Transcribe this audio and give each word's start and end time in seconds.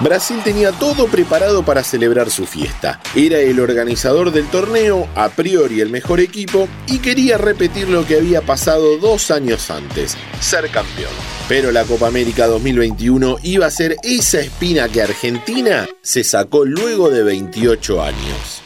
Brasil 0.00 0.40
tenía 0.42 0.72
todo 0.72 1.06
preparado 1.06 1.64
para 1.64 1.84
celebrar 1.84 2.30
su 2.30 2.46
fiesta. 2.46 3.00
Era 3.14 3.38
el 3.38 3.60
organizador 3.60 4.32
del 4.32 4.48
torneo, 4.48 5.08
a 5.14 5.28
priori 5.28 5.80
el 5.80 5.90
mejor 5.90 6.20
equipo, 6.20 6.68
y 6.86 6.98
quería 6.98 7.38
repetir 7.38 7.88
lo 7.88 8.04
que 8.04 8.16
había 8.16 8.40
pasado 8.40 8.98
dos 8.98 9.30
años 9.30 9.70
antes, 9.70 10.16
ser 10.40 10.68
campeón. 10.70 11.12
Pero 11.48 11.70
la 11.70 11.84
Copa 11.84 12.08
América 12.08 12.46
2021 12.46 13.36
iba 13.42 13.66
a 13.66 13.70
ser 13.70 13.96
esa 14.02 14.40
espina 14.40 14.88
que 14.88 15.02
Argentina 15.02 15.86
se 16.02 16.24
sacó 16.24 16.64
luego 16.64 17.10
de 17.10 17.22
28 17.22 18.02
años. 18.02 18.62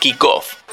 Kickoff 0.00 0.63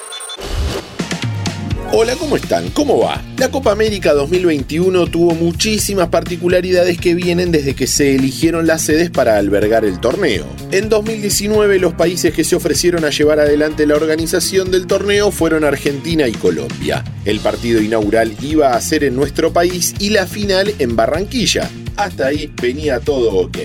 Hola, 1.94 2.16
¿cómo 2.16 2.38
están? 2.38 2.70
¿Cómo 2.70 3.00
va? 3.00 3.22
La 3.38 3.52
Copa 3.52 3.74
América 3.74 4.14
2021 4.14 5.08
tuvo 5.08 5.36
muchísimas 5.36 6.08
particularidades 6.08 6.98
que 6.98 7.16
vienen 7.16 7.52
desde 7.52 7.76
que 7.76 7.86
se 7.86 8.16
eligieron 8.16 8.66
las 8.66 8.84
sedes 8.84 9.10
para 9.10 9.36
albergar 9.36 9.84
el 9.84 10.00
torneo. 10.00 10.46
En 10.72 10.88
2019 10.88 11.80
los 11.80 11.94
países 11.94 12.34
que 12.34 12.46
se 12.46 12.56
ofrecieron 12.56 13.04
a 13.04 13.10
llevar 13.10 13.42
adelante 13.42 13.86
la 13.86 13.98
organización 13.98 14.72
del 14.72 14.88
torneo 14.88 15.32
fueron 15.32 15.66
Argentina 15.66 16.30
y 16.30 16.32
Colombia. 16.32 17.04
El 17.26 17.42
partido 17.42 17.82
inaugural 17.82 18.38
iba 18.42 18.74
a 18.74 18.80
ser 18.80 19.04
en 19.04 19.18
nuestro 19.18 19.52
país 19.52 19.94
y 20.00 20.12
la 20.12 20.26
final 20.28 20.74
en 20.80 20.96
Barranquilla. 20.96 21.70
Hasta 21.98 22.28
ahí 22.28 22.54
venía 22.62 23.02
todo 23.02 23.34
ok 23.34 23.58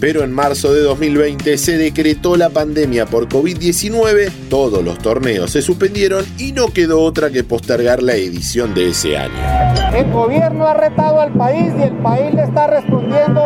pero 0.00 0.22
en 0.22 0.32
marzo 0.32 0.72
de 0.72 0.80
2020 0.80 1.56
se 1.58 1.76
decretó 1.76 2.36
la 2.36 2.50
pandemia 2.50 3.06
por 3.06 3.28
COVID-19, 3.28 4.30
todos 4.48 4.84
los 4.84 4.98
torneos 4.98 5.50
se 5.50 5.62
suspendieron 5.62 6.24
y 6.38 6.52
no 6.52 6.68
quedó 6.68 7.00
otra 7.00 7.30
que 7.30 7.44
postergar 7.44 8.02
la 8.02 8.14
edición 8.14 8.74
de 8.74 8.90
ese 8.90 9.16
año. 9.16 9.34
El 9.96 10.10
gobierno 10.10 10.66
ha 10.66 10.74
retado 10.74 11.20
al 11.20 11.32
país 11.32 11.72
y 11.78 11.82
el 11.82 11.92
país 11.98 12.34
le 12.34 12.42
está 12.42 12.66
respondiendo 12.66 13.42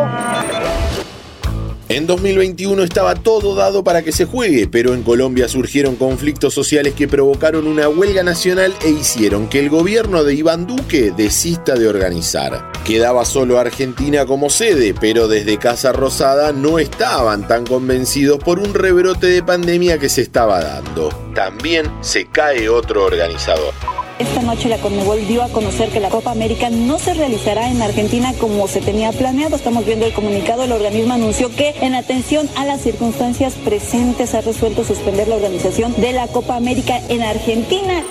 en 1.89 2.05
2021 2.05 2.83
estaba 2.83 3.15
todo 3.15 3.55
dado 3.55 3.83
para 3.83 4.03
que 4.03 4.11
se 4.11 4.25
juegue, 4.25 4.67
pero 4.67 4.93
en 4.93 5.01
Colombia 5.01 5.49
surgieron 5.49 5.95
conflictos 5.95 6.53
sociales 6.53 6.93
que 6.93 7.07
provocaron 7.07 7.65
una 7.67 7.89
huelga 7.89 8.21
nacional 8.21 8.75
e 8.85 8.91
hicieron 8.91 9.49
que 9.49 9.59
el 9.59 9.69
gobierno 9.69 10.23
de 10.23 10.35
Iván 10.35 10.67
Duque 10.67 11.11
desista 11.17 11.75
de 11.75 11.87
organizar. 11.87 12.71
Quedaba 12.85 13.25
solo 13.25 13.57
Argentina 13.59 14.27
como 14.27 14.51
sede, 14.51 14.93
pero 14.99 15.27
desde 15.27 15.57
Casa 15.57 15.91
Rosada 15.91 16.51
no 16.51 16.77
estaban 16.77 17.47
tan 17.47 17.65
convencidos 17.65 18.37
por 18.37 18.59
un 18.59 18.75
rebrote 18.75 19.27
de 19.27 19.41
pandemia 19.41 19.97
que 19.97 20.09
se 20.09 20.21
estaba 20.21 20.63
dando. 20.63 21.09
También 21.33 21.91
se 22.01 22.27
cae 22.27 22.69
otro 22.69 23.03
organizador. 23.03 23.73
Esta 24.19 24.41
noche 24.41 24.67
la 24.67 24.77
Conmebol 24.79 25.25
dio 25.27 25.43
a 25.43 25.47
conocer 25.47 25.91
que 25.91 26.01
la 26.01 26.09
Copa 26.09 26.31
América 26.31 26.69
no 26.69 26.99
se 26.99 27.13
realizará 27.13 27.71
en 27.71 27.81
Argentina 27.81 28.33
como 28.37 28.67
se 28.67 28.81
tenía 28.81 29.13
planeado. 29.13 29.55
Estamos 29.55 29.85
viendo 29.85 30.05
el 30.05 30.11
comunicado. 30.11 30.65
El 30.65 30.73
organismo 30.73 31.13
anunció 31.13 31.49
que 31.55 31.73
en 31.79 31.95
atención 31.95 32.49
a 32.57 32.65
las 32.65 32.81
circunstancias 32.81 33.53
presentes 33.53 34.35
ha 34.35 34.41
resuelto 34.41 34.83
suspender 34.83 35.29
la 35.29 35.35
organización 35.35 35.95
de 36.01 36.11
la 36.11 36.27
Copa 36.27 36.57
América 36.57 36.99
en 37.07 37.21
Argentina. 37.21 38.03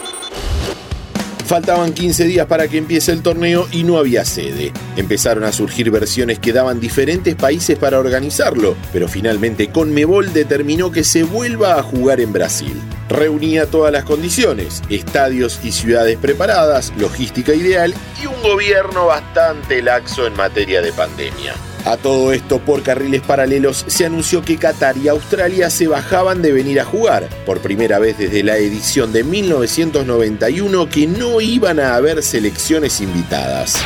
Faltaban 1.44 1.92
15 1.92 2.24
días 2.24 2.46
para 2.46 2.68
que 2.68 2.78
empiece 2.78 3.12
el 3.12 3.22
torneo 3.22 3.68
y 3.70 3.82
no 3.82 3.98
había 3.98 4.24
sede. 4.24 4.72
Empezaron 4.96 5.44
a 5.44 5.52
surgir 5.52 5.90
versiones 5.90 6.38
que 6.38 6.54
daban 6.54 6.80
diferentes 6.80 7.34
países 7.34 7.78
para 7.78 7.98
organizarlo, 7.98 8.76
pero 8.94 9.08
finalmente 9.08 9.68
Conmebol 9.68 10.32
determinó 10.32 10.90
que 10.90 11.04
se 11.04 11.22
vuelva 11.22 11.78
a 11.78 11.82
jugar 11.82 12.20
en 12.20 12.32
Brasil. 12.32 12.80
Reunía 13.08 13.66
todas 13.66 13.92
las 13.92 14.04
condiciones, 14.04 14.82
estadios 14.90 15.60
y 15.62 15.72
ciudades 15.72 16.18
preparadas, 16.18 16.92
logística 16.98 17.54
ideal 17.54 17.94
y 18.22 18.26
un 18.26 18.42
gobierno 18.42 19.06
bastante 19.06 19.80
laxo 19.80 20.26
en 20.26 20.36
materia 20.36 20.82
de 20.82 20.92
pandemia. 20.92 21.54
A 21.86 21.96
todo 21.96 22.34
esto, 22.34 22.58
por 22.58 22.82
carriles 22.82 23.22
paralelos, 23.22 23.84
se 23.86 24.04
anunció 24.04 24.42
que 24.42 24.58
Qatar 24.58 24.98
y 24.98 25.08
Australia 25.08 25.70
se 25.70 25.88
bajaban 25.88 26.42
de 26.42 26.52
venir 26.52 26.80
a 26.80 26.84
jugar, 26.84 27.30
por 27.46 27.60
primera 27.60 27.98
vez 27.98 28.18
desde 28.18 28.42
la 28.42 28.58
edición 28.58 29.10
de 29.10 29.24
1991 29.24 30.88
que 30.91 31.06
no 31.06 31.41
iban 31.41 31.80
a 31.80 31.94
haber 31.94 32.22
selecciones 32.22 33.00
invitadas. 33.00 33.82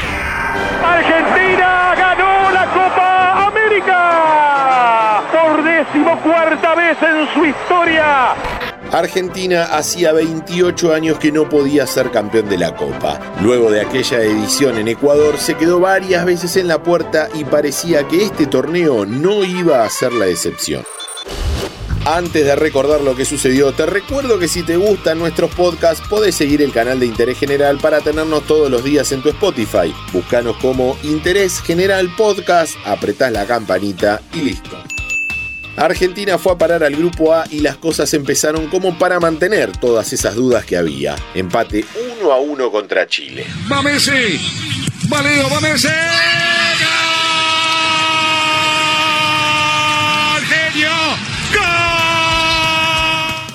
Argentina 0.84 1.94
ganó 1.96 2.50
la 2.50 2.66
Copa 2.72 3.46
América 3.46 5.22
por 5.30 5.62
decimocuarta 5.62 6.74
vez 6.74 6.98
en 7.02 7.34
su 7.34 7.46
historia. 7.46 8.34
Argentina 8.92 9.64
hacía 9.64 10.12
28 10.12 10.92
años 10.92 11.18
que 11.18 11.32
no 11.32 11.48
podía 11.48 11.86
ser 11.86 12.10
campeón 12.10 12.50
de 12.50 12.58
la 12.58 12.76
Copa. 12.76 13.18
Luego 13.40 13.70
de 13.70 13.80
aquella 13.80 14.20
edición 14.20 14.76
en 14.76 14.86
Ecuador 14.86 15.38
se 15.38 15.54
quedó 15.54 15.80
varias 15.80 16.26
veces 16.26 16.56
en 16.56 16.68
la 16.68 16.82
puerta 16.82 17.30
y 17.34 17.44
parecía 17.44 18.06
que 18.06 18.22
este 18.22 18.46
torneo 18.46 19.06
no 19.06 19.44
iba 19.44 19.82
a 19.82 19.88
ser 19.88 20.12
la 20.12 20.26
excepción. 20.26 20.84
Antes 22.04 22.44
de 22.44 22.54
recordar 22.54 23.00
lo 23.00 23.14
que 23.14 23.24
sucedió, 23.24 23.72
te 23.72 23.86
recuerdo 23.86 24.38
que 24.38 24.48
si 24.48 24.62
te 24.62 24.76
gustan 24.76 25.18
nuestros 25.20 25.54
podcasts, 25.54 26.06
podés 26.08 26.34
seguir 26.34 26.60
el 26.60 26.72
canal 26.72 27.00
de 27.00 27.06
Interés 27.06 27.38
General 27.38 27.78
para 27.78 28.00
tenernos 28.00 28.44
todos 28.46 28.70
los 28.70 28.84
días 28.84 29.10
en 29.12 29.22
tu 29.22 29.30
Spotify. 29.30 29.94
Búscanos 30.12 30.56
como 30.56 30.98
Interés 31.02 31.62
General 31.62 32.12
Podcast, 32.16 32.74
apretás 32.84 33.32
la 33.32 33.46
campanita 33.46 34.20
y 34.34 34.40
listo. 34.40 34.91
Argentina 35.76 36.38
fue 36.38 36.52
a 36.52 36.58
parar 36.58 36.84
al 36.84 36.94
grupo 36.94 37.34
A 37.34 37.44
y 37.50 37.60
las 37.60 37.76
cosas 37.76 38.12
empezaron 38.14 38.68
como 38.68 38.98
para 38.98 39.18
mantener 39.20 39.76
todas 39.76 40.12
esas 40.12 40.34
dudas 40.34 40.64
que 40.64 40.76
había. 40.76 41.16
Empate 41.34 41.84
1 42.20 42.32
a 42.32 42.38
1 42.38 42.70
contra 42.70 43.06
Chile. 43.06 43.46
¡Va 43.70 43.82
Messi! 43.82 44.38
¡Va 45.12 45.22
Leo! 45.22 45.48
¡Va 45.50 45.60
Messi! 45.60 45.88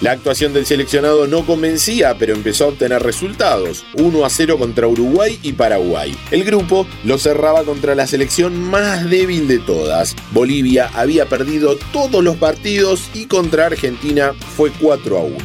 La 0.08 0.14
actuación 0.14 0.54
del 0.54 0.66
seleccionado 0.66 1.28
no 1.28 1.46
convencía, 1.46 2.18
pero 2.18 2.34
empezó 2.34 2.64
a 2.64 2.68
obtener 2.70 3.04
resultados. 3.04 3.84
1 3.96 4.24
a 4.24 4.30
0 4.30 4.58
contra 4.58 4.88
Uruguay 4.88 5.38
y 5.44 5.52
Paraguay. 5.52 6.18
El 6.32 6.46
grupo 6.46 6.88
lo 7.04 7.18
cerraba 7.18 7.66
contra 7.66 7.94
la 7.94 8.08
selección 8.08 8.58
más 8.58 9.10
débil 9.10 9.50
de 9.50 9.60
todas. 9.60 10.16
Bolivia 10.32 10.90
había 10.94 11.26
perdido 11.26 11.76
todos 11.92 12.24
los 12.24 12.38
partidos 12.38 13.10
y 13.14 13.26
contra 13.26 13.66
Argentina 13.66 14.32
fue 14.56 14.72
4 14.80 15.18
a 15.18 15.24
1. 15.24 15.36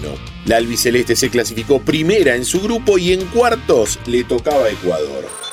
La 0.44 0.58
albiceleste 0.58 1.16
se 1.16 1.28
clasificó 1.28 1.80
primera 1.80 2.36
en 2.36 2.44
su 2.44 2.60
grupo 2.60 2.98
y 2.98 3.14
en 3.14 3.24
cuartos 3.26 3.98
le 4.06 4.22
tocaba 4.22 4.66
a 4.66 4.70
Ecuador. 4.70 5.51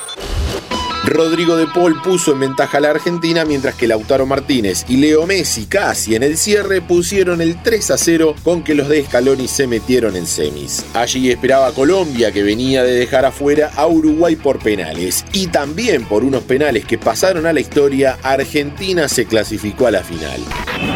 Rodrigo 1.10 1.56
de 1.56 1.66
Paul 1.66 2.00
puso 2.00 2.32
en 2.32 2.40
ventaja 2.40 2.78
a 2.78 2.80
la 2.80 2.90
Argentina, 2.90 3.44
mientras 3.44 3.74
que 3.74 3.88
Lautaro 3.88 4.26
Martínez 4.26 4.84
y 4.88 4.96
Leo 4.96 5.26
Messi 5.26 5.66
casi 5.66 6.14
en 6.14 6.22
el 6.22 6.36
cierre 6.36 6.80
pusieron 6.80 7.40
el 7.40 7.60
3 7.60 7.90
a 7.90 7.98
0 7.98 8.36
con 8.44 8.62
que 8.62 8.76
los 8.76 8.88
de 8.88 9.04
Scaloni 9.04 9.48
se 9.48 9.66
metieron 9.66 10.14
en 10.14 10.26
semis. 10.26 10.86
Allí 10.94 11.30
esperaba 11.30 11.72
Colombia, 11.72 12.30
que 12.30 12.44
venía 12.44 12.84
de 12.84 12.92
dejar 12.92 13.24
afuera 13.24 13.72
a 13.74 13.88
Uruguay 13.88 14.36
por 14.36 14.60
penales. 14.60 15.24
Y 15.32 15.48
también 15.48 16.04
por 16.04 16.22
unos 16.22 16.44
penales 16.44 16.84
que 16.84 16.96
pasaron 16.96 17.44
a 17.44 17.52
la 17.52 17.60
historia, 17.60 18.16
Argentina 18.22 19.08
se 19.08 19.26
clasificó 19.26 19.88
a 19.88 19.90
la 19.90 20.04
final. 20.04 20.40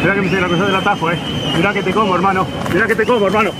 Mirá 0.01 0.15
que 0.15 0.21
me 0.21 0.41
la 0.41 0.47
cosa 0.47 0.65
del 0.65 0.75
atajo, 0.75 1.11
eh. 1.11 1.19
Mirá 1.57 1.73
que 1.73 1.83
te 1.83 1.91
como, 1.91 2.15
hermano. 2.15 2.47
Mirá 2.73 2.87
que 2.87 2.95
te 2.95 3.05
como, 3.05 3.27
hermano. 3.27 3.51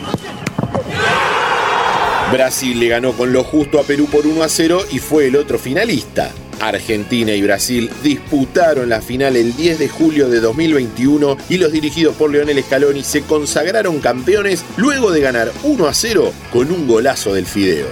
Brasil 2.31 2.79
le 2.79 2.87
ganó 2.87 3.11
con 3.11 3.33
lo 3.33 3.43
justo 3.43 3.79
a 3.79 3.83
Perú 3.83 4.07
por 4.11 4.25
1 4.25 4.41
a 4.41 4.49
0 4.49 4.79
y 4.91 4.99
fue 4.99 5.27
el 5.27 5.35
otro 5.35 5.59
finalista. 5.59 6.31
Argentina 6.59 7.31
y 7.31 7.41
Brasil 7.41 7.89
disputaron 8.03 8.89
la 8.89 9.01
final 9.01 9.35
el 9.35 9.55
10 9.55 9.79
de 9.79 9.89
julio 9.89 10.29
de 10.29 10.39
2021 10.39 11.37
y 11.49 11.57
los 11.57 11.71
dirigidos 11.71 12.15
por 12.15 12.31
Leonel 12.31 12.63
Scaloni 12.63 13.03
se 13.03 13.21
consagraron 13.21 13.99
campeones 13.99 14.63
luego 14.77 15.11
de 15.11 15.21
ganar 15.21 15.51
1 15.63 15.87
a 15.87 15.93
0 15.93 16.33
con 16.51 16.71
un 16.71 16.87
golazo 16.87 17.33
del 17.33 17.45
Fideo. 17.45 17.87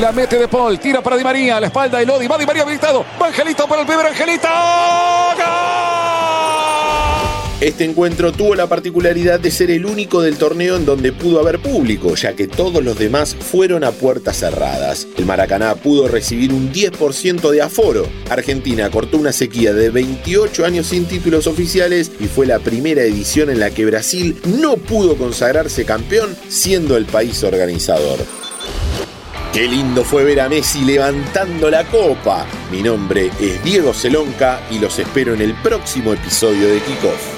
La 0.00 0.12
mete 0.12 0.38
de 0.38 0.48
Paul, 0.48 0.78
tira 0.78 1.02
para 1.02 1.16
Di 1.16 1.24
María, 1.24 1.56
a 1.56 1.60
la 1.60 1.68
espalda 1.68 1.98
de 1.98 2.06
Lodi, 2.06 2.26
va 2.26 2.36
Di 2.36 2.46
María 2.46 2.62
habilitado, 2.62 3.04
va 3.20 3.28
Angelito 3.28 3.66
para 3.66 3.82
el 3.82 3.86
primer 3.86 4.06
Angelito. 4.06 4.48
Este 7.60 7.84
encuentro 7.84 8.30
tuvo 8.30 8.54
la 8.54 8.68
particularidad 8.68 9.40
de 9.40 9.50
ser 9.50 9.72
el 9.72 9.84
único 9.84 10.22
del 10.22 10.36
torneo 10.36 10.76
en 10.76 10.86
donde 10.86 11.10
pudo 11.10 11.40
haber 11.40 11.58
público, 11.58 12.14
ya 12.14 12.36
que 12.36 12.46
todos 12.46 12.84
los 12.84 12.96
demás 12.96 13.34
fueron 13.34 13.82
a 13.82 13.90
puertas 13.90 14.38
cerradas. 14.38 15.08
El 15.16 15.26
Maracaná 15.26 15.74
pudo 15.74 16.06
recibir 16.06 16.52
un 16.52 16.72
10% 16.72 17.50
de 17.50 17.60
aforo. 17.60 18.06
Argentina 18.30 18.88
cortó 18.90 19.18
una 19.18 19.32
sequía 19.32 19.74
de 19.74 19.90
28 19.90 20.64
años 20.64 20.86
sin 20.86 21.06
títulos 21.06 21.48
oficiales 21.48 22.12
y 22.20 22.28
fue 22.28 22.46
la 22.46 22.60
primera 22.60 23.02
edición 23.02 23.50
en 23.50 23.58
la 23.58 23.70
que 23.70 23.86
Brasil 23.86 24.40
no 24.60 24.76
pudo 24.76 25.16
consagrarse 25.16 25.84
campeón 25.84 26.36
siendo 26.48 26.96
el 26.96 27.06
país 27.06 27.42
organizador. 27.42 28.20
Qué 29.52 29.66
lindo 29.66 30.04
fue 30.04 30.22
ver 30.22 30.42
a 30.42 30.48
Messi 30.48 30.84
levantando 30.84 31.68
la 31.70 31.82
copa. 31.88 32.46
Mi 32.70 32.82
nombre 32.82 33.32
es 33.40 33.64
Diego 33.64 33.92
Celonca 33.92 34.60
y 34.70 34.78
los 34.78 34.96
espero 35.00 35.34
en 35.34 35.40
el 35.40 35.54
próximo 35.54 36.12
episodio 36.12 36.68
de 36.68 36.78
Kickoff. 36.78 37.37